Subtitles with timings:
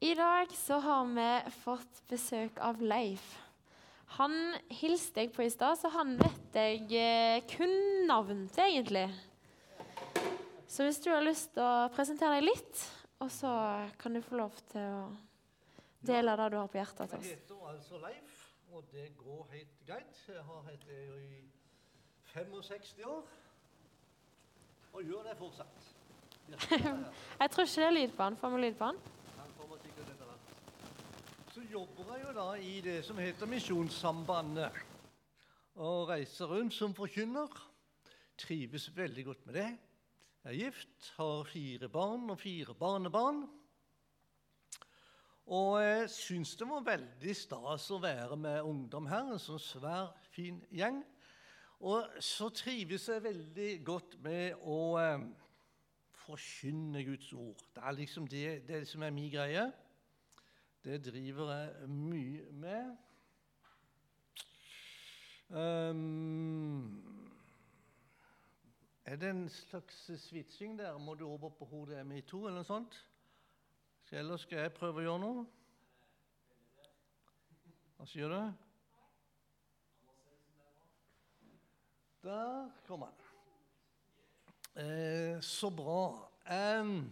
[0.00, 3.24] I dag så har vi fått besøk av Leif.
[4.18, 7.74] Han hilste jeg på i stad, så han vet jeg eh, kun
[8.06, 9.08] navn til, egentlig.
[10.70, 12.84] Så hvis du har lyst til å presentere deg litt,
[13.18, 13.50] og så
[13.98, 15.02] kan du få lov til å
[16.06, 17.26] dele det du har på hjertet til oss.
[17.26, 18.40] Jeg heter altså Leif,
[18.70, 20.24] og det går helt greit.
[20.30, 21.42] Jeg har hett det i
[22.36, 23.36] 65 år,
[24.94, 25.94] og gjør det fortsatt.
[27.42, 28.36] Jeg tror ikke det er lyd på han.
[28.40, 29.06] Får vi lyd på han?
[29.48, 30.54] han kommer sikkert etter hvert.
[31.58, 34.76] Så jobber jeg jo da i det som heter Misjonssambandet,
[35.82, 37.50] og reiser rundt som forkynner.
[38.38, 39.64] Trives veldig godt med det.
[40.44, 43.40] Jeg er gift, har fire barn og fire barnebarn.
[45.46, 50.14] Og jeg syns det var veldig stas å være med ungdom her, en sånn svær,
[50.30, 51.02] fin gjeng.
[51.80, 55.26] Og så trives jeg veldig godt med å eh,
[56.22, 57.66] forkynne Guds ord.
[57.74, 59.66] Det er liksom det, det som er min greie.
[60.84, 62.96] Det driver jeg mye med.
[65.48, 67.04] Um,
[69.04, 70.98] er det en slags switching der?
[70.98, 72.98] Må du over på hodet mi 2 eller noe sånt?
[74.10, 75.46] Eller skal jeg prøve å gjøre noe?
[77.98, 78.40] Hva sier du?
[82.28, 83.16] Der kom han.
[84.78, 86.30] Eh, så bra.
[86.46, 87.10] Em,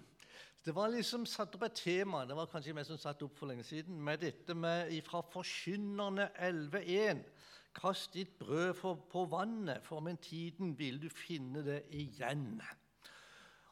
[0.66, 3.46] det var liksom satt opp et tema, det var kanskje meg som satt opp for
[3.46, 7.20] lenge siden, med dette med fra Forkynnerne 11.1.
[7.76, 12.56] Kast ditt brød for, på vannet, for med tiden vil du finne det igjen.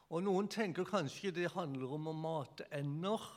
[0.07, 3.27] Og noen tenker kanskje det handler om å mate ender.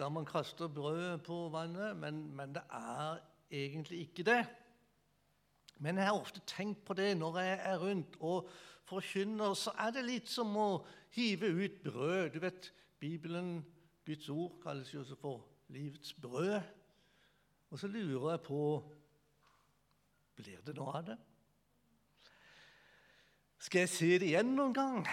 [0.00, 4.40] Da man kaster brød på vannet, men, men det er egentlig ikke det.
[5.76, 8.50] Men jeg har ofte tenkt på det når jeg er rundt og
[8.88, 10.68] forkynner, så er det litt som å
[11.16, 12.30] hive ut brød.
[12.34, 13.64] Du vet, Bibelen,
[14.06, 16.60] Guds ord, kalles jo også for livets brød.
[17.70, 18.62] Og så lurer jeg på
[20.36, 21.18] Blir det noe av det?
[23.62, 25.04] Skal jeg se det igjen noen gang?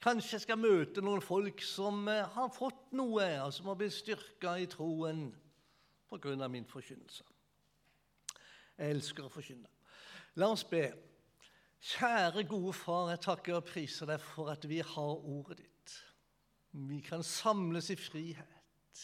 [0.00, 3.92] Kanskje jeg skal møte noen folk som eh, har fått noe, og som har blitt
[3.96, 5.26] styrka i troen
[6.08, 6.48] pga.
[6.48, 7.24] min forkynnelse.
[8.78, 9.75] Jeg elsker å forkynne.
[10.36, 10.84] La oss be.
[11.80, 15.94] Kjære, gode Far, jeg takker og priser deg for at vi har ordet ditt.
[16.76, 19.02] Vi kan samles i frihet.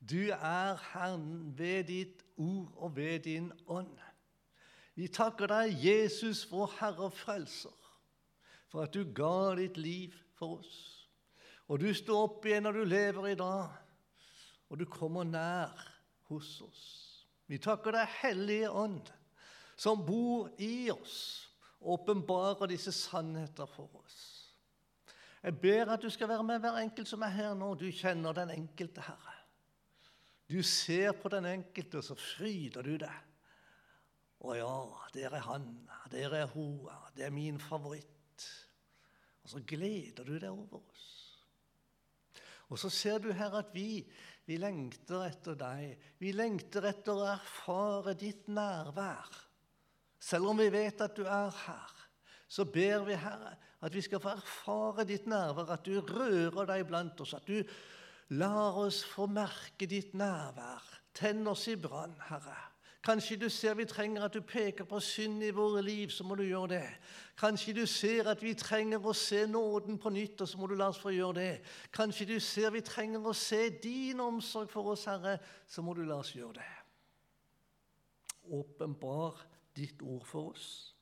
[0.00, 3.96] Du er Herren ved ditt ord og ved din ånd.
[4.96, 7.76] Vi takker deg, Jesus, vår Herre og Frelser,
[8.68, 10.74] for at du ga ditt liv for oss.
[11.68, 13.78] Og du står opp igjen når du lever i dag,
[14.68, 15.72] og du kommer nær
[16.28, 16.84] hos oss.
[17.48, 19.08] Vi takker deg, Hellige Ånd,
[19.80, 21.48] som bor i oss,
[21.80, 24.18] åpenbarer disse sannheter for oss.
[25.40, 27.72] Jeg ber at du skal være med hver enkelt som er her nå.
[27.80, 29.38] Du kjenner den enkelte, Herre.
[30.50, 33.26] Du ser på den enkelte, og så fryder du deg.
[34.40, 34.76] Å ja,
[35.16, 35.66] der er han,
[36.12, 36.84] der er hun,
[37.16, 38.46] det er min favoritt.
[39.44, 41.06] Og så gleder du deg over oss.
[42.68, 44.02] Og så ser du her at vi,
[44.44, 45.96] vi lengter etter deg.
[46.20, 49.48] Vi lengter etter å erfare ditt nærvær.
[50.20, 51.96] Selv om vi vet at du er her,
[52.50, 56.84] så ber vi, Herre, at vi skal få erfare ditt nærvær, at du rører deg
[56.88, 57.62] blant oss, at du
[58.36, 60.82] lar oss få merke ditt nærvær.
[61.14, 62.58] Tenn oss i brann, Herre.
[63.00, 66.36] Kanskje du ser vi trenger at du peker på synd i våre liv, så må
[66.36, 66.88] du gjøre det.
[67.40, 70.74] Kanskje du ser at vi trenger å se nåden på nytt, og så må du
[70.76, 71.54] la oss få gjøre det.
[71.96, 76.04] Kanskje du ser vi trenger å se din omsorg for oss, Herre, så må du
[76.04, 76.68] la oss gjøre det.
[78.60, 79.40] Åpenbar
[79.76, 80.96] ditt ord for oss.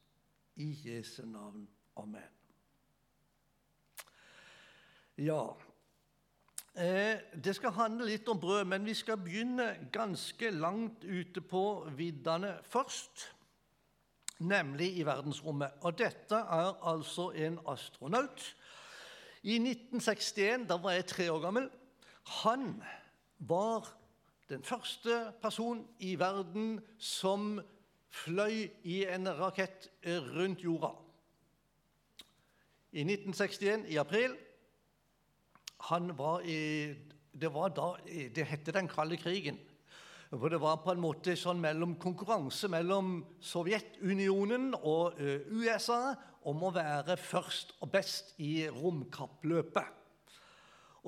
[0.56, 1.68] I Jesu navn.
[1.96, 2.30] Amen.
[5.18, 5.54] Ja,
[6.78, 11.88] Eh, Det skal handle litt om brød, men vi skal begynne ganske langt ute på
[11.96, 13.34] viddene først.
[14.38, 15.70] Nemlig i verdensrommet.
[15.82, 18.54] Og dette er altså en astronaut.
[19.42, 21.70] I 1961, da var jeg tre år gammel,
[22.44, 22.82] han
[23.38, 23.88] var
[24.48, 27.60] den første person i verden som
[28.10, 29.88] fløy i en rakett
[30.34, 30.92] rundt jorda.
[32.92, 34.36] I 1961, i april
[35.88, 36.94] han var i,
[37.38, 37.92] Det var da
[38.34, 39.58] det hette den kalde krigen.
[40.30, 46.16] For det var på en måte sånn mellom konkurranse mellom Sovjetunionen og USA
[46.50, 49.97] om å være først og best i romkappløpet.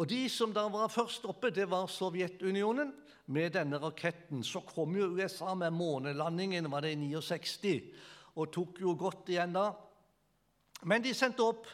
[0.00, 2.94] Og de som da var først oppe, det var Sovjetunionen
[3.28, 4.40] med denne raketten.
[4.40, 7.74] Så kom jo USA med månelandingen var det i 69
[8.40, 9.66] og tok jo godt igjen da.
[10.88, 11.68] Men de sendte opp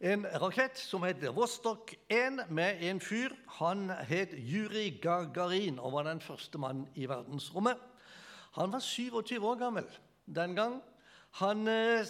[0.00, 3.32] en rakett som het Vostok 1, med en fyr.
[3.60, 7.80] Han het Juri Gagarin og var den første mannen i verdensrommet.
[8.58, 9.88] Han var 27 år gammel
[10.26, 10.82] den gang.
[11.40, 12.04] Han eh,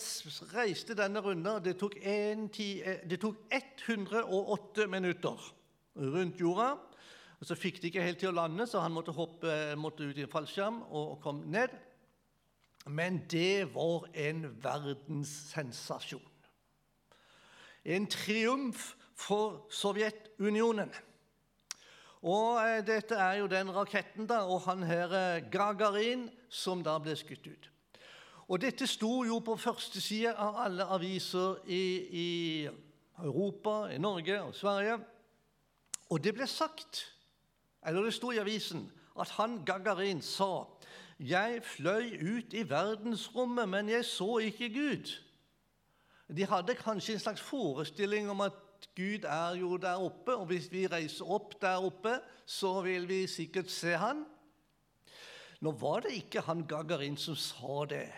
[0.56, 1.62] reiste denne runden.
[1.62, 5.52] Det tok, en, eh, det tok 108 minutter
[6.00, 6.72] rundt jorda.
[7.40, 10.18] Og Så fikk de ikke helt til å lande, så han måtte, hoppe, måtte ut
[10.18, 11.72] i en fallskjerm og, kom ned.
[12.86, 16.26] Men det var en verdenssensasjon.
[17.84, 20.92] En triumf for Sovjetunionen.
[22.20, 26.98] Og eh, Dette er jo den raketten da, og han her eh, Gagarin som da
[27.00, 27.70] ble skutt ut.
[28.50, 32.28] Og Dette sto jo på første side av alle aviser i, i
[33.22, 34.98] Europa, i Norge og Sverige.
[36.10, 37.04] Og det ble sagt,
[37.86, 38.88] eller det sto i avisen,
[39.20, 40.66] at han Gagarin sa
[41.20, 45.10] jeg fløy ut i verdensrommet, men jeg så ikke Gud.
[46.36, 48.56] De hadde kanskje en slags forestilling om at
[48.96, 52.16] Gud er jo der oppe, og hvis vi reiser opp der oppe,
[52.46, 54.24] så vil vi sikkert se han.
[55.60, 58.08] Nå var det ikke han Gagarin som sa det.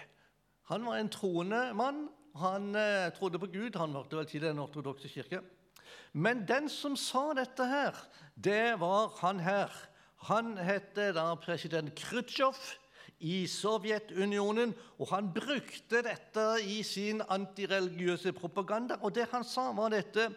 [0.70, 2.04] Han var en troende mann.
[2.38, 3.74] Han eh, trodde på Gud.
[3.76, 5.42] Han hørte vel til den ortodokse kirke.
[6.12, 7.96] Men den som sa dette her,
[8.34, 9.72] det var han her.
[10.28, 12.58] Han heter da president Khrusjtsjov
[13.22, 18.98] i Sovjetunionen, og han brukte dette i sin antireligiøse propaganda.
[19.02, 20.30] Og det han sa, var dette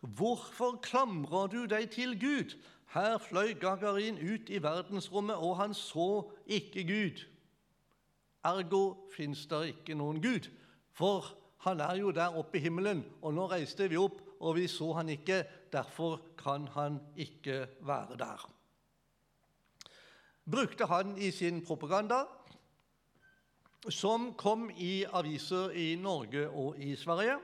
[0.00, 2.54] Hvorfor klamrer du deg til Gud?
[2.94, 7.20] Her fløy Gagarin ut i verdensrommet, og han så ikke Gud.
[8.44, 10.48] Ergo fins det ikke noen Gud,
[10.96, 11.28] for
[11.66, 13.04] han er jo der oppe i himmelen.
[13.20, 15.44] Og nå reiste vi opp, og vi så han ikke.
[15.72, 18.48] Derfor kan han ikke være der
[20.50, 22.24] brukte han i sin propaganda,
[23.88, 27.38] som kom i aviser i Norge og i Sverige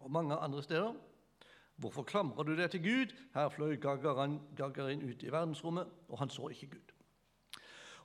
[0.00, 0.94] og mange andre steder.
[1.76, 3.14] Hvorfor klamrer du deg til Gud?
[3.34, 6.92] Her fløy Gagarin, Gagarin ut i verdensrommet, og han så ikke Gud.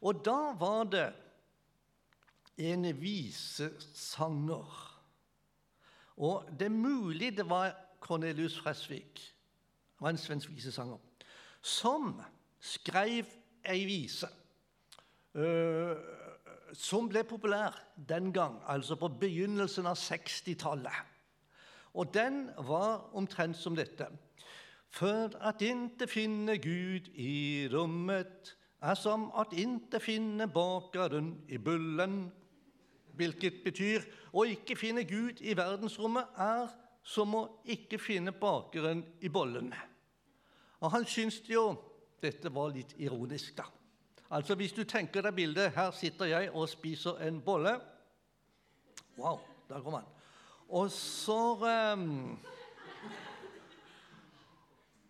[0.02, 1.10] Og da var det
[2.58, 4.86] en visesanger.
[6.18, 9.22] Og det er mulig det var Cornelius Fresvik,
[10.00, 10.98] var en svensk visesanger,
[11.62, 12.22] som
[12.60, 13.26] skrev
[13.68, 14.28] ei vise
[15.36, 15.98] uh,
[16.74, 17.76] som ble populær
[18.10, 21.06] den gang, altså på begynnelsen av 60-tallet.
[21.94, 24.08] Og den var omtrent som dette.
[24.90, 32.30] For at inte finne Gud i rommet, er som at inte finne bakeren i bullen.
[33.20, 36.70] Hvilket betyr å ikke finne Gud i verdensrommet er
[37.10, 39.72] som å ikke finne bakeren i bollen.
[40.80, 41.72] Og han syntes jo
[42.22, 43.66] dette var litt ironisk, da.
[44.30, 47.80] Altså, Hvis du tenker deg bildet Her sitter jeg og spiser en bolle.
[49.18, 49.40] Wow,
[49.70, 50.10] der kom han.
[50.70, 51.40] Og så
[51.96, 52.38] um,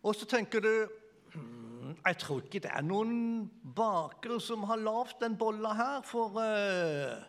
[0.04, 0.88] Og så tenker du
[1.34, 6.40] hmm, Jeg tror ikke det er noen bakere som har lagd den bolla her, for
[6.40, 7.20] uh,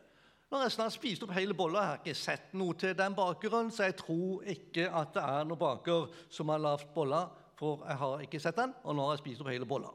[0.50, 3.70] når jeg snart spist opp hele bolla, har jeg ikke sett noe til den bakeren,
[3.70, 7.28] så jeg tror ikke at det er noen baker som har lagd bolla
[7.60, 9.92] for jeg har ikke sett den, og nå har jeg spist opp hele bolla.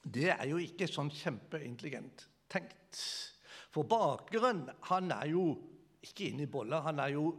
[0.00, 3.00] Det er jo ikke sånn kjempeintelligent tenkt.
[3.72, 5.44] For bakeren han er jo
[6.04, 7.30] ikke inni bolla, han er jo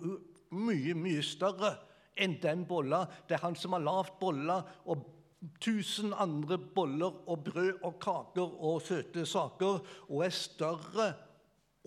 [0.58, 1.76] mye, mye større
[2.22, 3.04] enn den bolla.
[3.28, 4.60] Det er han som har lagd bolla
[4.90, 5.06] og
[5.62, 11.08] tusen andre boller og brød og kaker og søte saker, og er større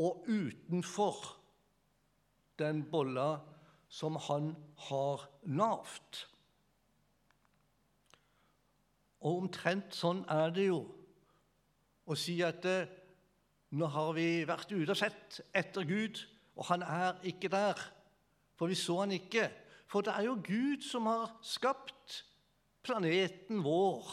[0.01, 1.19] og utenfor
[2.59, 3.39] den bolla
[3.89, 4.55] som han
[4.89, 6.25] har lavt.
[9.25, 10.81] Og omtrent sånn er det jo
[12.05, 12.91] å si at eh,
[13.75, 16.21] nå har vi vært ute og sett etter Gud,
[16.55, 17.79] og han er ikke der.
[18.55, 19.49] For vi så han ikke.
[19.91, 22.21] For det er jo Gud som har skapt
[22.85, 24.11] planeten vår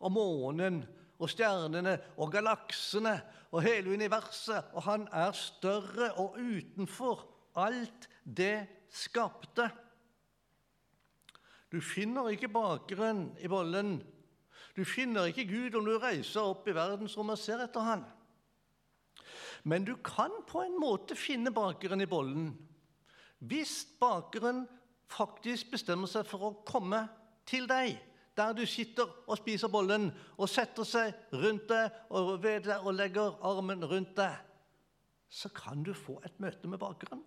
[0.00, 0.82] og månen
[1.20, 3.14] og stjernene og galaksene
[3.50, 4.72] og hele universet.
[4.74, 7.26] Og han er større og utenfor
[7.60, 9.68] alt det skapte.
[11.70, 14.00] Du finner ikke bakeren i bollen.
[14.74, 18.02] Du finner ikke Gud om du reiser opp i verdensrommet og ser etter han.
[19.62, 22.50] Men du kan på en måte finne bakeren i bollen
[23.40, 24.66] hvis bakeren
[25.10, 27.06] faktisk bestemmer seg for å komme
[27.48, 27.94] til deg,
[28.40, 30.08] der du sitter og spiser bollen,
[30.40, 34.38] og setter seg rundt deg og ved deg og legger armen rundt deg.
[35.28, 37.22] Så kan du få et møte med bakeren.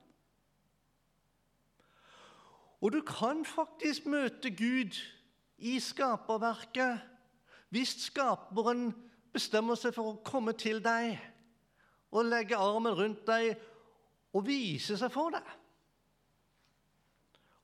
[2.83, 4.97] Og du kan faktisk møte Gud
[5.63, 7.09] i skaperverket
[7.73, 8.89] hvis skaperen
[9.33, 11.15] bestemmer seg for å komme til deg
[12.13, 13.53] og legge armen rundt deg
[14.33, 15.47] og vise seg for deg.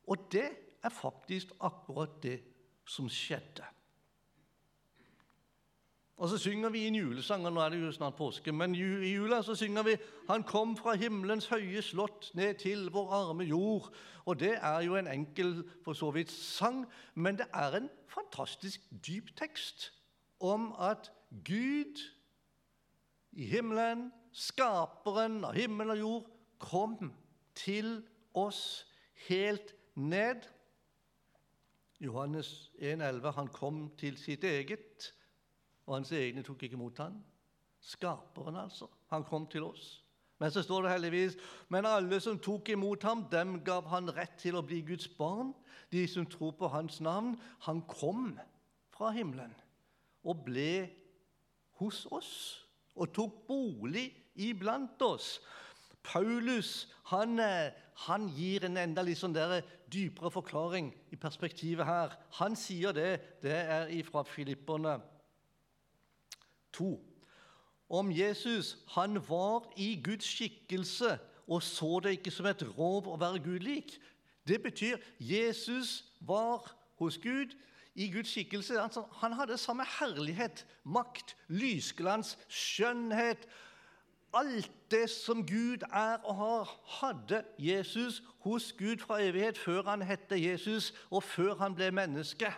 [0.09, 0.47] Og det
[0.81, 2.39] er faktisk akkurat det
[2.89, 3.65] som skjedde.
[6.19, 7.51] Og så synger vi inn julesanger.
[7.53, 10.93] Nå er det jo snart påske, men i jula så synger vi 'Han kom fra
[10.93, 13.93] himmelens høye slott ned til vår arme jord'.
[14.25, 18.81] Og det er jo en enkel for så vidt sang, men det er en fantastisk
[19.07, 19.93] dyp tekst
[20.39, 21.11] om at
[21.45, 21.99] Gud
[23.31, 26.29] i himmelen, skaperen av himmel og jord,
[26.59, 27.13] kom
[27.55, 28.03] til
[28.33, 28.85] oss
[29.27, 30.43] helt ned.
[31.99, 35.09] Johannes 1,11, han kom til sitt eget
[35.89, 37.17] og hans egne tok ikke imot han.
[37.81, 38.87] Skaperen, altså.
[39.09, 40.03] Han kom til oss.
[40.39, 41.35] Men så står det heldigvis
[41.73, 45.51] men alle som tok imot ham, dem gav han rett til å bli Guds barn.
[45.91, 47.33] De som tror på hans navn.
[47.65, 48.37] Han kom
[48.93, 49.55] fra himmelen
[50.23, 50.89] og ble
[51.79, 52.33] hos oss
[52.95, 55.39] og tok bolig iblant oss.
[56.03, 57.39] Paulus han,
[58.05, 62.13] han gir en enda litt sånn dypere forklaring i perspektivet her.
[62.39, 63.41] Han sier det.
[63.43, 64.99] Det er fra Filipperne
[66.77, 66.93] 2.
[67.89, 71.17] Om Jesus han var i Guds skikkelse
[71.49, 73.95] og så det ikke som et rov å være Gud lik.
[74.47, 76.69] Det betyr Jesus var
[77.01, 77.55] hos Gud
[77.95, 78.77] i Guds skikkelse.
[78.79, 83.47] Altså, han hadde samme herlighet, makt, lysglans, skjønnhet.
[84.33, 90.01] Alt det som Gud er og har, hadde Jesus hos Gud fra evighet før han
[90.05, 92.53] hette Jesus, og før han ble menneske.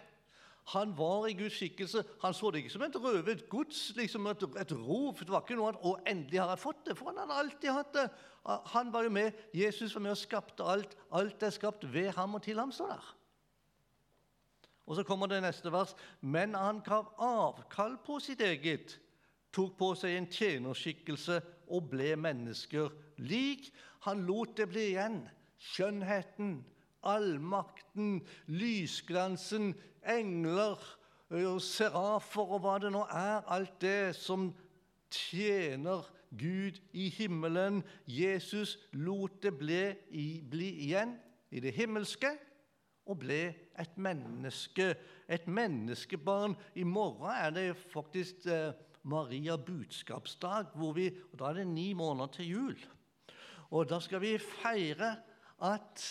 [0.71, 2.03] Han var i Guds skikkelse.
[2.21, 5.15] Han så det ikke som et røvet gods, liksom et, et rov.
[5.19, 7.71] Det var ikke noe at 'Å, endelig har jeg fått det', for han hadde alltid
[7.71, 8.09] hatt det.
[8.75, 9.31] Han var jo med.
[9.53, 10.97] Jesus var med og skapte alt.
[11.11, 13.15] Alt er skapt ved ham og til ham, står der.
[14.85, 15.95] Og så kommer det neste vers.
[16.21, 18.99] Men han gav avkall på sitt eget,
[19.53, 22.91] tok på seg en tjenerskikkelse og ble mennesker
[23.23, 23.71] lik.
[24.07, 25.21] Han lot det bli igjen.
[25.61, 26.59] Skjønnheten,
[27.07, 29.73] allmakten, lysglansen,
[30.03, 30.81] engler,
[31.63, 33.45] serafer og hva det nå er.
[33.47, 34.49] Alt det som
[35.11, 37.81] tjener Gud i himmelen.
[38.07, 39.83] Jesus lot det bli,
[40.51, 41.17] bli igjen
[41.51, 42.31] i det himmelske
[43.09, 43.41] og ble
[43.81, 44.93] et menneske,
[45.27, 46.55] et menneskebarn.
[46.75, 48.71] I morgen er det faktisk eh,
[49.03, 52.77] Maria budskapsdag, hvor vi, og da er det ni måneder til jul.
[53.71, 55.15] Og da skal vi feire
[55.61, 56.05] at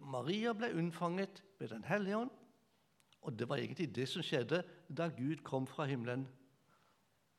[0.00, 2.30] Maria ble unnfanget ved Den hellige ånd.
[3.22, 6.26] Og det var egentlig det som skjedde da Gud kom fra himmelen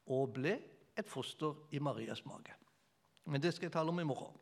[0.06, 0.58] og ble
[0.98, 2.54] et foster i Marias mage.
[3.26, 4.36] Men det skal jeg tale om i morgen.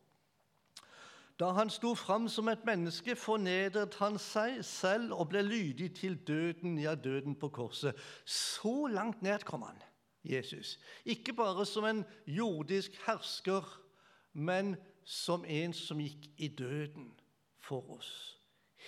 [1.40, 6.20] Da han sto fram som et menneske, fornedret han seg selv og ble lydig til
[6.28, 7.98] døden, ja, døden på korset.
[8.26, 9.82] Så langt ned kom han,
[10.24, 10.78] Jesus.
[11.06, 13.66] Ikke bare som en jordisk hersker,
[14.34, 17.10] men som en som gikk i døden
[17.60, 18.14] for oss.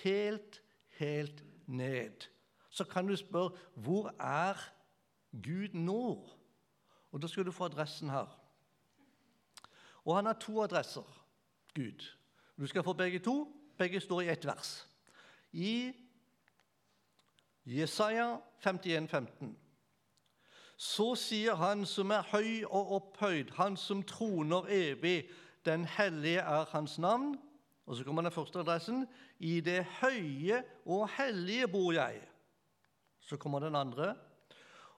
[0.04, 0.62] Helt
[0.98, 2.12] helt ned.
[2.70, 4.72] Så kan du spørre hvor er
[5.32, 6.30] Gud nå?
[7.12, 8.40] Og Da skal du få adressen her.
[10.06, 11.26] Og han har to adresser,
[11.76, 12.12] Gud.
[12.58, 13.52] Du skal få begge to.
[13.78, 14.88] Begge står i ett vers.
[15.52, 15.94] I
[17.66, 19.58] Jesaja 51, 15.
[20.78, 25.30] Så sier Han som er høy og opphøyd, Han som troner evig,
[25.66, 27.40] den hellige er Hans navn.
[27.86, 29.08] Og så kommer den første adressen.
[29.40, 32.22] I det høye og hellige bor jeg.
[33.20, 34.16] Så kommer den andre.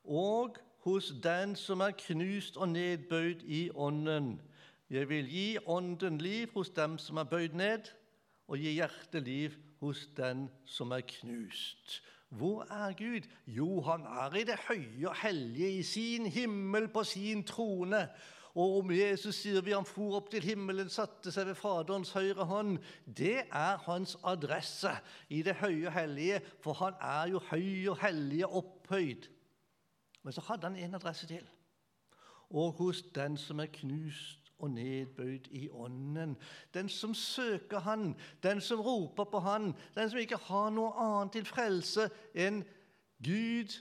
[0.04, 4.42] Og hos den som er knust og nedbøyd i ånden.
[4.90, 7.90] Jeg vil gi ånden liv hos dem som er bøyd ned,
[8.48, 12.00] og gi hjerteliv hos den som er knust.
[12.30, 13.28] Hvor er Gud?
[13.48, 18.08] Jo, han er i det høye og hellige, i sin himmel, på sin trone.
[18.56, 22.48] Og om Jesus sier vi han for opp til himmelen, satte seg ved Faderens høyre
[22.48, 22.80] hånd.
[23.06, 24.96] Det er hans adresse
[25.30, 29.28] i det høye og hellige, for han er jo høy og hellig opphøyd.
[30.24, 31.44] Men så hadde han en adresse til.
[32.50, 36.38] Og hos den som er knust og nedbøyd i ånden.
[36.74, 41.38] Den som søker Han, den som roper på Han, den som ikke har noe annet
[41.38, 42.64] til frelse enn
[43.24, 43.74] Gud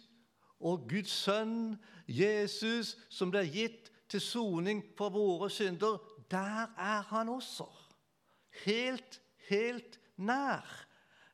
[0.60, 1.76] og Guds sønn,
[2.08, 5.98] Jesus, som ble gitt til soning for våre synder,
[6.30, 7.66] der er han også.
[8.64, 10.86] Helt, helt nær.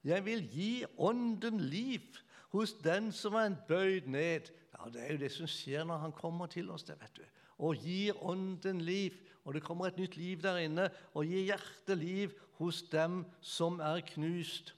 [0.04, 2.18] Jeg vil gi ånden liv
[2.52, 4.50] hos den som er bøyd ned.
[4.74, 6.82] Ja, Det er jo det som skjer når han kommer til oss.
[6.82, 7.22] det vet du.
[7.62, 9.14] Og gir ånden liv.
[9.46, 10.88] Og det kommer et nytt liv der inne.
[11.14, 14.74] Og gir hjerteliv hos dem som er knust.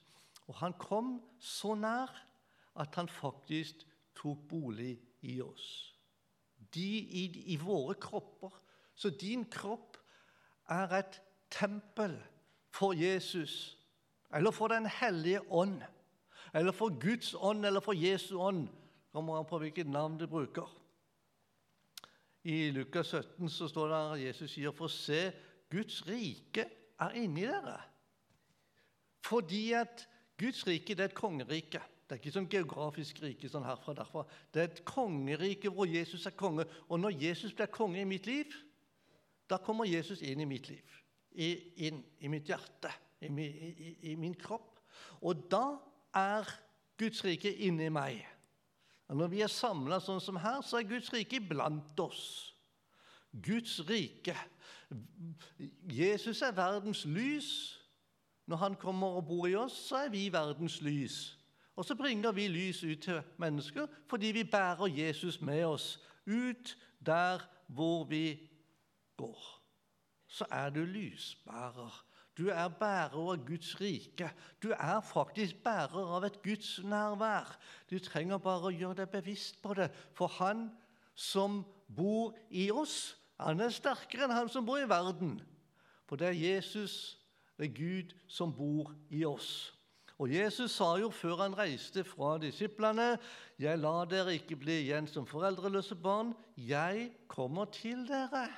[0.48, 2.12] Og han kom så nær
[2.76, 3.86] at han faktisk
[4.18, 5.94] tok bolig i oss
[6.74, 7.24] de i,
[7.54, 8.52] i våre kropper.
[8.94, 9.98] Så din kropp
[10.70, 12.16] er et tempel
[12.74, 13.78] for Jesus.
[14.34, 15.82] eller for Den hellige ånd,
[16.54, 18.68] eller for Guds ånd, eller for Jesu ånd.
[19.12, 20.66] Kommer an på hvilket navn du bruker.
[22.44, 25.32] I Lukas 17 så står det at Jesus sier, 'For se,
[25.70, 26.66] Guds rike
[27.00, 27.80] er inni dere'.
[29.24, 30.08] Fordi at
[30.38, 31.80] Guds rike det er et kongerike.
[32.04, 34.24] Det er ikke sånn geografisk rike sånn herfra og derfra.
[34.52, 36.66] Det er et kongerike hvor Jesus er konge.
[36.88, 38.52] Og når Jesus blir konge i mitt liv,
[39.48, 41.00] da kommer Jesus inn i mitt liv,
[41.32, 42.92] inn i mitt hjerte,
[43.24, 44.80] i i, i min kropp.
[45.22, 45.78] Og da
[46.14, 46.48] er
[46.98, 48.20] Guds rike inni meg.
[49.08, 52.54] Og når vi er samla sånn som her, så er Guds rike blant oss.
[53.44, 54.36] Guds rike.
[55.90, 57.50] Jesus er verdens lys.
[58.46, 61.38] Når han kommer og bor i oss, så er vi verdens lys.
[61.76, 66.76] Og så bringer vi lys ut til mennesker fordi vi bærer Jesus med oss ut
[67.06, 68.38] der hvor vi
[69.16, 69.40] går.
[70.28, 72.03] Så er du lysbærer.
[72.34, 74.30] Du er bærer av Guds rike.
[74.62, 77.52] Du er faktisk bærer av et Guds nærvær.
[77.90, 79.90] Du trenger bare å gjøre deg bevisst på det.
[80.18, 80.66] For han
[81.14, 85.38] som bor i oss, han er sterkere enn han som bor i verden.
[86.10, 87.20] For det er Jesus,
[87.54, 89.70] det er Gud, som bor i oss.
[90.18, 93.18] Og Jesus sa jo før han reiste fra disiplene,
[93.58, 96.34] 'Jeg lar dere ikke bli igjen som foreldreløse barn.
[96.56, 98.48] Jeg kommer til dere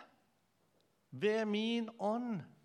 [1.10, 2.55] ved min ånd.'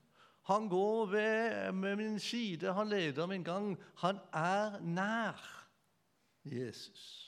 [0.50, 3.78] Han går ved med min side, han leder min gang.
[3.98, 5.68] Han er nær
[6.46, 7.28] Jesus.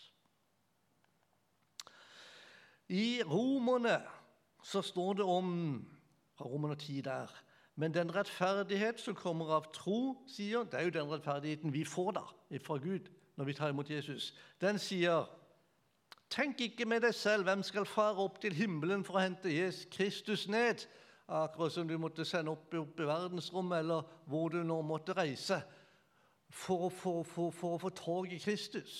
[2.89, 4.01] I Romerne
[4.63, 5.85] så står det om
[6.35, 7.43] fra Romerne 10 der
[7.75, 12.11] men den rettferdighet som kommer av tro, sier, det er jo den rettferdigheten vi får
[12.19, 12.25] da,
[12.61, 14.33] fra Gud når vi tar imot Jesus.
[14.61, 15.25] Den sier
[16.33, 19.85] Tenk ikke med deg selv hvem skal fare opp til himmelen for å hente Jesus
[19.93, 20.81] Kristus ned.
[21.27, 25.61] Akkurat som du måtte sende opp, opp i verdensrommet, eller hvor du nå måtte reise
[26.51, 28.95] for, å få tak i Kristus.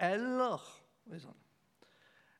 [0.00, 0.62] Eller
[1.20, 1.40] sånn,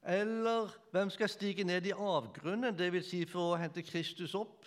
[0.05, 3.07] Eller hvem skal stige ned i avgrunnen, dvs.
[3.09, 4.67] Si for å hente Kristus opp?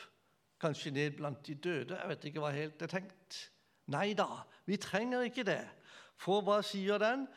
[0.62, 1.98] Kanskje ned blant de døde?
[1.98, 3.38] Jeg vet ikke hva helt er tenkt.
[3.94, 5.62] Nei da, vi trenger ikke det.
[6.18, 7.28] For hva sier den?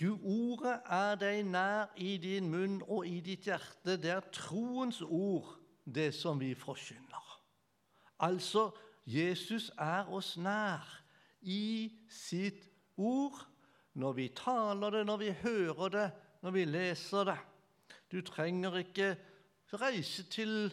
[0.00, 3.94] Gud, ordet er deg nær i din munn og i ditt hjerte.
[4.00, 5.59] Det er troens ord
[5.94, 7.26] det som vi forkynner.
[8.20, 8.70] Altså,
[9.06, 10.84] Jesus er oss nær
[11.40, 13.38] i sitt ord
[13.98, 16.10] når vi taler det, når vi hører det,
[16.42, 17.38] når vi leser det.
[18.12, 19.14] Du trenger ikke
[19.80, 20.70] reise til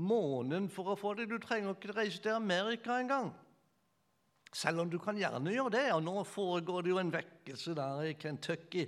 [0.00, 1.28] månen for å få det.
[1.30, 3.30] Du trenger ikke reise til Amerika engang.
[4.52, 5.86] Selv om du kan gjerne gjøre det.
[5.94, 8.86] Og nå foregår det jo en vekkelse der i Kentucky.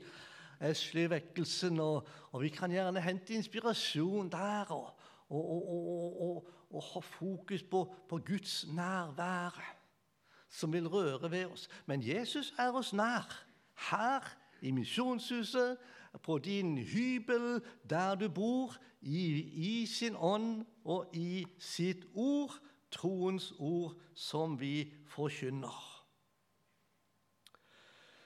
[0.62, 4.70] Ashley-vekkelsen, og, og, vi kan gjerne hente inspirasjon der.
[4.70, 4.92] Og,
[5.32, 9.76] og, og, og, ha fokus på, på, Guds nærvær,
[10.48, 11.68] som vil røre ved oss.
[11.86, 13.44] Men Jesus er oss nær.
[13.90, 15.78] Her i misjonshuset,
[16.22, 22.54] på din hybel, der du bor, i, i sin ånd og i sitt ord,
[22.90, 26.04] troens ord, som vi forkynner.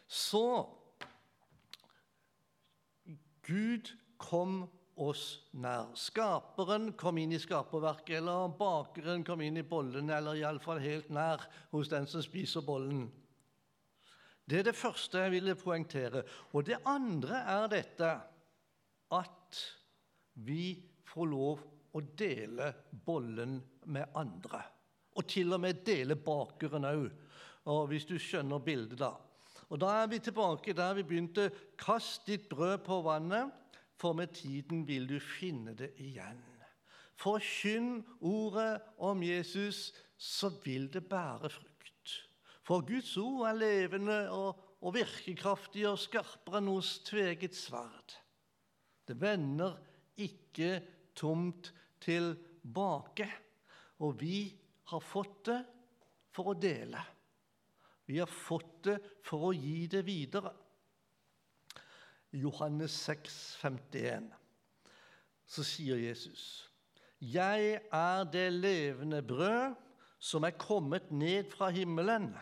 [0.07, 0.66] Så
[3.47, 4.66] Gud kom
[4.97, 5.25] oss
[5.61, 5.91] nær.
[5.99, 11.45] Skaperen kom inn i skaperverket, eller bakeren kom inn i bollen, eller iallfall helt nær
[11.73, 13.07] hos den som spiser bollen.
[14.47, 16.23] Det er det første jeg ville poengtere.
[16.55, 18.13] Og det andre er dette
[19.17, 19.61] at
[20.47, 20.77] vi
[21.11, 21.65] får lov
[21.97, 22.71] å dele
[23.07, 23.59] bollen
[23.93, 24.63] med andre.
[25.17, 27.07] Og til og med dele bakeren òg,
[27.91, 29.15] hvis du skjønner bildet, da.
[29.67, 31.51] Og Da er vi tilbake der vi begynte.
[31.77, 33.51] Kast ditt brød på vannet
[33.97, 36.43] for med tiden vil du finne det igjen.
[37.17, 42.13] Forkynn ordet om Jesus, så vil det bære frukt.
[42.67, 48.17] For Guds ord er levende og, og virkekraftig og skarpere enn hos tveget sverd.
[49.07, 49.79] Det vender
[50.21, 50.81] ikke
[51.17, 51.71] tomt
[52.03, 53.29] tilbake.
[54.05, 54.51] Og vi
[54.91, 55.61] har fått det
[56.35, 57.01] for å dele.
[58.07, 60.53] Vi har fått det for å gi det videre.
[62.33, 64.33] Johannes 6, 51,
[65.47, 66.71] så sier Jesus,
[67.21, 69.75] 'Jeg er det levende brød
[70.19, 72.35] som er kommet ned fra himmelen.'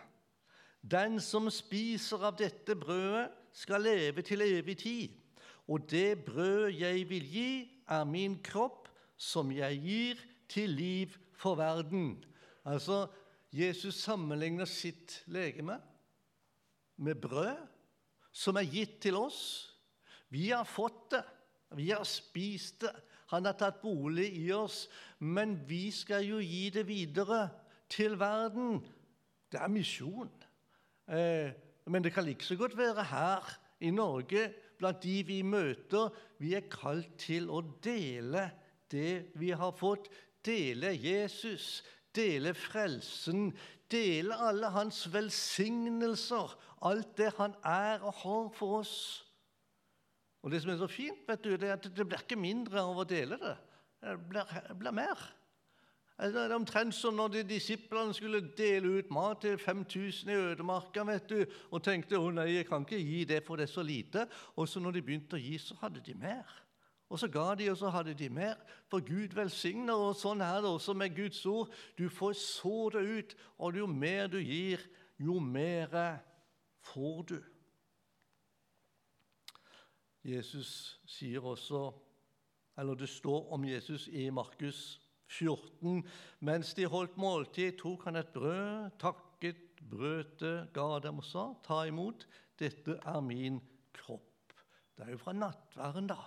[0.83, 5.21] 'Den som spiser av dette brødet, skal leve til evig tid.'
[5.69, 10.15] 'Og det brød jeg vil gi, er min kropp, som jeg gir
[10.49, 12.25] til liv for verden.'
[12.65, 13.07] Altså,
[13.53, 15.81] Jesus sammenligner sitt legeme
[16.97, 17.57] med brød
[18.33, 19.74] som er gitt til oss
[20.35, 21.23] vi har fått det,
[21.79, 22.93] vi har spist det,
[23.33, 24.85] han har tatt bolig i oss,
[25.19, 27.47] men vi skal jo gi det videre
[27.91, 28.83] til verden.
[29.51, 30.31] Det er misjon.
[31.09, 31.55] Eh,
[31.87, 33.49] men det kan like så godt være her
[33.81, 36.13] i Norge, blant de vi møter.
[36.39, 38.49] Vi er kalt til å dele
[38.93, 40.11] det vi har fått.
[40.45, 41.83] Dele Jesus,
[42.15, 43.53] dele frelsen,
[43.91, 48.97] dele alle hans velsignelser, alt det han er og har for oss.
[50.45, 52.83] Og Det som er så fint, vet du, det er at det blir ikke mindre
[52.85, 53.55] av å dele det.
[54.05, 55.23] Det blir, det blir mer.
[56.21, 61.03] Det er omtrent som når de disiplene skulle dele ut mat til 5000 i ødemarka
[61.09, 61.41] vet du,
[61.73, 64.27] og tenkte å nei, jeg kan ikke gi det, for det er så lite.
[64.55, 66.53] Og så når de begynte å gi, så hadde de mer.
[67.09, 68.61] Og så ga de, og så hadde de mer.
[68.93, 71.73] For Gud velsigner, og sånn er det også med Guds ord.
[71.97, 74.85] Du får så det ut, og jo mer du gir,
[75.17, 75.89] jo mer
[76.93, 77.39] får du.
[80.25, 81.93] Jesus sier også,
[82.79, 86.03] eller Det står om Jesus i Markus 14.
[86.41, 89.61] Mens de holdt måltid, tok han et brød, takket,
[89.91, 92.27] brøt det, ga dem og sa, ta imot,
[92.59, 93.61] dette er min
[93.93, 94.55] kropp.
[94.97, 96.21] Det er jo fra nattverden, da,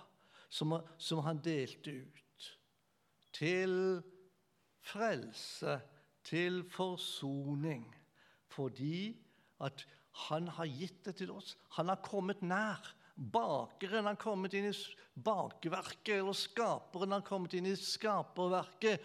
[0.48, 2.48] som, som han delte ut.
[3.34, 3.74] Til
[4.84, 5.80] frelse,
[6.24, 7.86] til forsoning.
[8.48, 9.16] Fordi
[9.64, 9.84] at
[10.28, 11.56] han har gitt det til oss.
[11.76, 12.94] Han har kommet nær.
[13.18, 14.74] Bakeren har kommet inn i
[15.18, 19.02] bakverket, eller skaperen har kommet inn i skaperverket.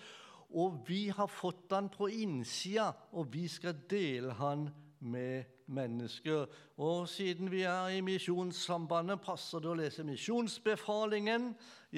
[0.53, 4.67] Og vi har fått han på innsida, og vi skal dele han
[5.01, 6.45] med mennesker.
[6.77, 11.49] Og siden vi er i Misjonssambandet, passer det å lese misjonsbefalingen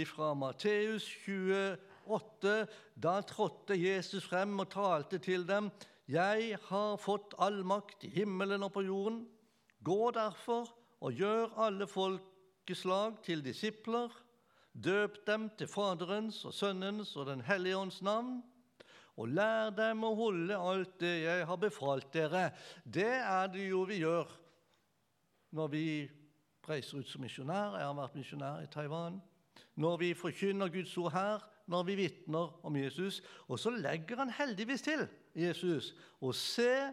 [0.08, 2.56] fra Matteus 28.
[2.95, 5.67] Da trådte Jesus frem og talte til dem.
[6.08, 9.23] Jeg har fått all makt i himmelen og på jorden.
[9.84, 10.69] Gå derfor
[11.06, 14.10] og gjør alle folkeslag til disipler.
[14.74, 18.41] Døp dem til Faderens og Sønnens og Den hellige ånds navn.
[19.15, 22.50] Og lær dem å holde alt det jeg har befalt dere.
[22.84, 24.34] Det er det jo vi gjør
[25.56, 25.86] når vi
[26.68, 27.78] reiser ut som misjonær.
[27.78, 29.22] Jeg har vært misjonær i Taiwan.
[29.80, 33.22] Når vi forkynner Guds ord her, når vi vitner om Jesus.
[33.48, 35.06] Og så legger han heldigvis til
[35.38, 35.94] Jesus.
[36.20, 36.91] Og se,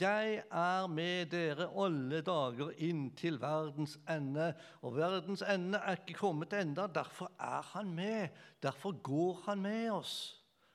[0.00, 4.50] jeg er med dere alle dager inn til verdens ende.
[4.82, 8.34] Og verdens ende er ikke kommet enda, derfor er han med.
[8.62, 10.14] Derfor går han med oss.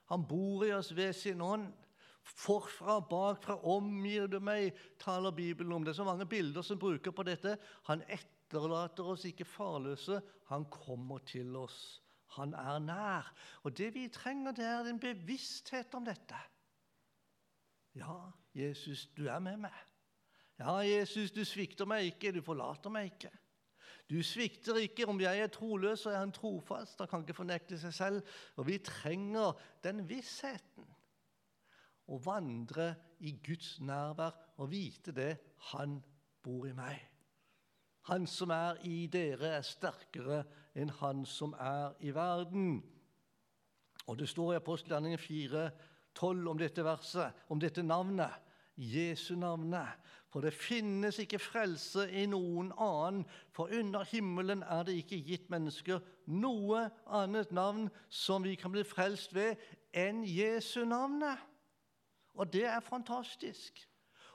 [0.10, 1.68] Han bor i oss ved sin ånd.
[2.24, 5.86] Forfra, bakfra, omgir du meg, taler Bibelen om.
[5.86, 7.56] Det er så mange bilder som bruker på dette.
[7.90, 10.22] Han etterlater oss ikke farløse.
[10.52, 12.00] Han kommer til oss.
[12.38, 13.34] Han er nær.
[13.66, 16.38] Og det vi trenger, det er en bevissthet om dette.
[18.00, 18.18] Ja,
[18.56, 19.86] Jesus, du er med meg.
[20.60, 23.32] Ja, Jesus, du svikter meg ikke, du forlater meg ikke.
[24.10, 25.08] Du svikter ikke.
[25.08, 27.00] Om jeg er troløs, så er han trofast.
[27.00, 28.22] Han kan ikke fornekte seg selv.
[28.58, 30.88] Og vi trenger den vissheten.
[32.10, 35.36] Å vandre i Guds nærvær og vite det.
[35.76, 36.00] Han
[36.44, 37.04] bor i meg.
[38.10, 40.42] Han som er i dere, er sterkere
[40.74, 42.80] enn han som er i verden.
[44.10, 45.70] Og Det står i apostelgjerningen 4,
[46.20, 48.36] 12 om dette verset, om dette navnet.
[48.80, 49.88] Jesu navnet.
[50.30, 55.50] For det finnes ikke frelse i noen annen, for under himmelen er det ikke gitt
[55.52, 59.58] mennesker noe annet navn som vi kan bli frelst ved,
[59.92, 61.42] enn Jesu navnet.
[62.38, 63.82] Og det er fantastisk.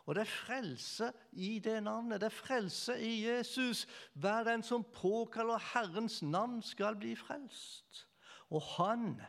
[0.04, 2.20] Og det er frelse i det navnet.
[2.20, 3.86] Det er frelse i Jesus.
[4.12, 8.04] Hver den som påkaller Herrens navn, skal bli frelst.
[8.52, 9.22] Og han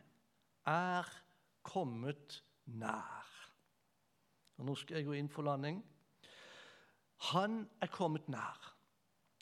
[0.68, 1.08] er
[1.64, 3.26] kommet nær.
[4.58, 5.82] Og Nå skal jeg gå inn for landing.
[7.32, 8.72] Han er kommet nær.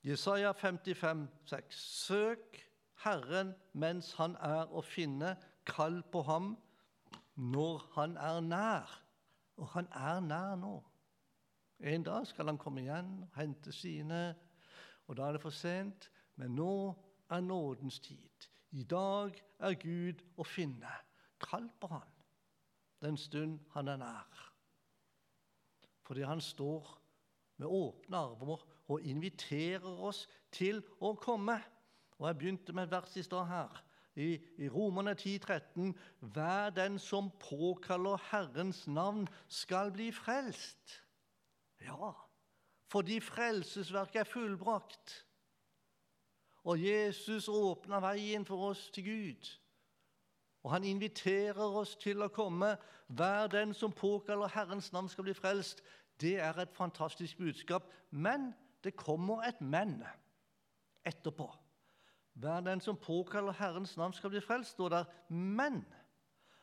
[0.03, 1.75] Jesaja 55, 6.
[1.75, 2.59] Søk
[3.03, 6.53] Herren mens han er å finne, kall på ham
[7.35, 8.97] når han er nær.
[9.57, 10.75] Og han er nær nå.
[11.83, 14.33] En dag skal han komme igjen og hente sine,
[15.07, 16.09] og da er det for sent.
[16.39, 16.73] Men nå
[17.29, 18.47] er nådens tid.
[18.71, 20.89] I dag er Gud å finne.
[21.43, 22.12] Kall på han
[23.03, 24.43] den stund han er nær.
[26.03, 26.99] Fordi han står
[27.57, 31.59] med åpne armer og inviterer oss til å komme.
[32.19, 33.83] Og Jeg begynte med et vers i stad her,
[34.15, 35.93] i, i Romerne 10, 13.
[36.19, 40.99] Hver den som påkaller Herrens navn, skal bli frelst.
[41.81, 42.13] Ja,
[42.91, 45.15] fordi frelsesverket er fullbrakt.
[46.63, 49.49] Og Jesus åpna veien for oss til Gud.
[50.63, 52.75] Og han inviterer oss til å komme.
[53.07, 55.83] Hver den som påkaller Herrens navn, skal bli frelst.
[56.21, 57.89] Det er et fantastisk budskap.
[58.11, 59.99] Men det kommer et men
[61.05, 61.49] etterpå.
[62.33, 65.11] Hver den som påkaller Herrens navn, skal bli frelst, står der.
[65.29, 65.83] Men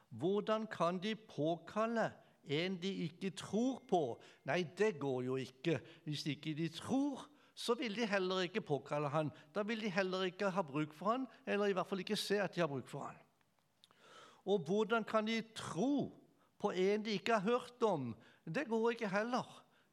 [0.08, 2.10] hvordan kan de påkalle
[2.50, 4.02] en de ikke tror på.
[4.48, 5.78] Nei, det går jo ikke.
[6.04, 9.30] Hvis ikke de tror, så vil de heller ikke påkalle han.
[9.54, 12.40] Da vil de heller ikke ha bruk for han, eller i hvert fall ikke se
[12.40, 13.18] at de har bruk for han.
[14.44, 16.10] Og hvordan kan de tro
[16.60, 18.14] på en de ikke har hørt om?
[18.44, 19.46] Det går ikke heller.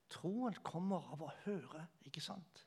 [0.09, 2.63] Troen kommer av å høre, ikke sant?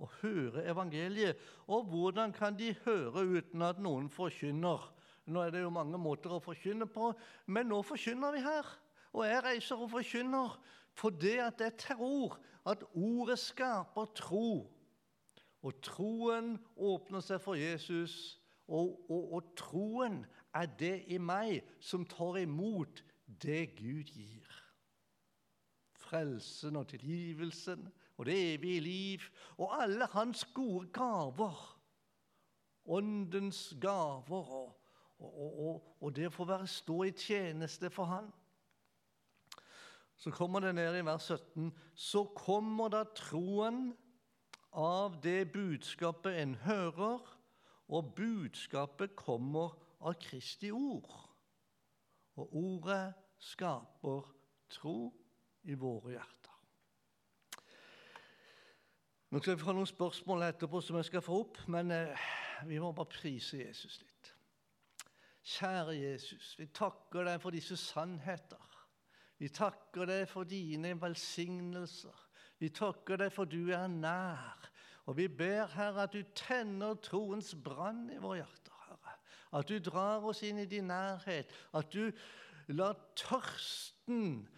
[0.00, 1.38] Å høre evangeliet.
[1.68, 4.88] Og hvordan kan de høre uten at noen forkynner?
[5.30, 7.12] Nå er det jo mange måter å forkynne på,
[7.46, 8.70] men nå forkynner vi her.
[9.12, 10.56] Og jeg reiser og forkynner
[10.98, 14.68] fordi at jeg tror at ordet skaper tro.
[15.62, 20.22] Og troen åpner seg for Jesus, og, og, og troen
[20.54, 23.02] er det i meg som tar imot
[23.42, 24.48] det Gud gir.
[25.96, 27.86] Frelsen og tilgivelsen
[28.18, 29.24] og det evige liv
[29.56, 31.78] og alle hans gode gaver.
[32.84, 34.78] Åndens gaver og,
[35.18, 38.32] og, og det å få stå i tjeneste for Han.
[40.16, 41.72] Så kommer det ned i vers 17.
[41.94, 43.92] Så kommer da troen
[44.72, 47.22] av det budskapet en hører,
[47.88, 51.10] og budskapet kommer av Kristi ord.
[52.40, 53.12] Og ordet
[53.42, 54.30] skaper
[54.72, 54.96] tro
[55.68, 56.38] i våre hjerter.
[59.32, 62.26] Nå skal vi få noen spørsmål etterpå som jeg skal få opp, men eh,
[62.68, 64.32] vi må bare prise Jesus litt.
[65.42, 68.68] Kjære Jesus, vi takker deg for disse sannheter.
[69.40, 72.18] Vi takker deg for dine velsignelser.
[72.60, 74.68] Vi takker deg for du er nær.
[75.10, 78.61] Og vi ber, Herre, at du tenner troens brann i vår hjerter, Herre.
[79.52, 81.50] At du drar oss inn i din nærhet.
[81.76, 82.10] At du
[82.72, 84.48] lar tørsten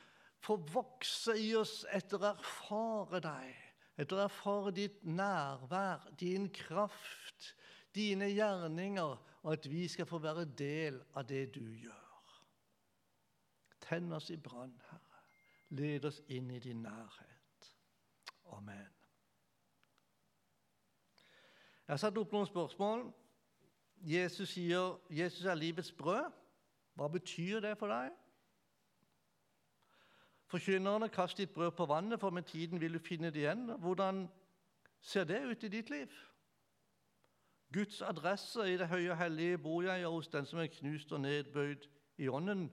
[0.44, 3.61] få vokse i oss etter å erfare deg.
[4.00, 7.54] Etter å erfare ditt nærvær, din kraft,
[7.94, 12.00] dine gjerninger, og at vi skal få være del av det du gjør.
[13.85, 15.22] Tenn oss i brann, Herre.
[15.74, 17.70] Led oss inn i din nærhet.
[18.54, 18.90] Amen.
[21.85, 23.09] Jeg har satt opp noen spørsmål.
[23.96, 26.33] Jesus sier Jesus er livets brød.
[26.94, 28.12] Hva betyr det for deg?
[30.46, 33.66] Forkynnerne, kast ditt brød på vannet, for med tiden vil du finne det igjen.
[33.80, 34.28] Hvordan
[35.00, 36.12] ser det ut i ditt liv?
[37.72, 41.20] Guds adresse i det høye og hellige bor jeg hos den som er knust og
[41.20, 42.68] nedbøyd i ånden.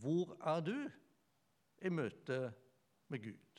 [0.00, 0.90] Hvor er du
[1.82, 2.52] i møte
[3.08, 3.49] med Gud?